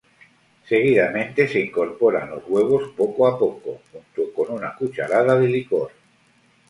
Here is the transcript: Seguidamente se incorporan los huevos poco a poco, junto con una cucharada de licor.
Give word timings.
Seguidamente 0.65 1.47
se 1.47 1.59
incorporan 1.59 2.31
los 2.31 2.41
huevos 2.47 2.89
poco 2.97 3.27
a 3.27 3.37
poco, 3.37 3.81
junto 3.91 4.33
con 4.33 4.53
una 4.57 4.75
cucharada 4.75 5.37
de 5.39 5.47
licor. 5.47 5.91